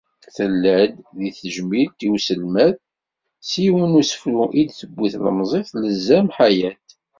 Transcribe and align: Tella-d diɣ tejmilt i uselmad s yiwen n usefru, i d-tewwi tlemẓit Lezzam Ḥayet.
Tella-d 0.35 0.93
diɣ 1.17 1.35
tejmilt 1.41 1.99
i 2.07 2.09
uselmad 2.13 2.75
s 3.47 3.51
yiwen 3.61 3.89
n 3.91 3.97
usefru, 4.01 4.43
i 4.59 4.61
d-tewwi 4.67 5.07
tlemẓit 5.13 5.69
Lezzam 5.85 6.27
Ḥayet. 6.37 6.87